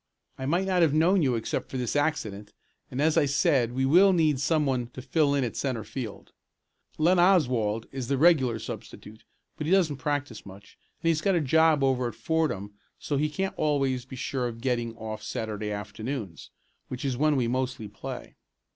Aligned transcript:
I 0.39 0.47
might 0.47 0.65
not 0.65 0.81
have 0.81 0.95
known 0.95 1.21
you 1.21 1.35
except 1.35 1.69
for 1.69 1.77
this 1.77 1.95
accident, 1.95 2.53
and 2.89 2.99
as 2.99 3.19
I 3.19 3.27
said 3.27 3.73
we 3.73 3.85
will 3.85 4.13
need 4.13 4.39
some 4.39 4.65
one 4.65 4.87
to 4.93 5.01
fill 5.03 5.35
in 5.35 5.43
at 5.43 5.55
centre 5.55 5.83
field. 5.83 6.33
Len 6.97 7.19
Oswald 7.19 7.85
is 7.91 8.07
the 8.07 8.17
regular 8.17 8.57
substitute, 8.57 9.23
but 9.57 9.67
he 9.67 9.71
doesn't 9.71 9.97
practice 9.97 10.43
much, 10.43 10.75
and 11.03 11.09
he's 11.09 11.21
got 11.21 11.35
a 11.35 11.39
job 11.39 11.83
over 11.83 12.07
at 12.07 12.15
Fordham 12.15 12.73
so 12.97 13.15
he 13.17 13.29
can't 13.29 13.53
always 13.57 14.05
be 14.05 14.15
sure 14.15 14.47
of 14.47 14.59
getting 14.59 14.97
off 14.97 15.21
Saturday 15.21 15.71
afternoons, 15.71 16.49
which 16.87 17.05
is 17.05 17.15
when 17.15 17.35
we 17.35 17.47
mostly 17.47 17.87
play. 17.87 18.37